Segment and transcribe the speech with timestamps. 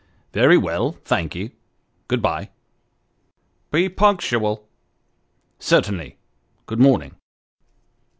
[0.33, 1.51] 'Very well thank ye
[2.07, 2.49] good bye."'
[3.71, 4.67] Be punctual."'
[5.71, 6.17] Certainly:
[6.65, 7.13] good morning."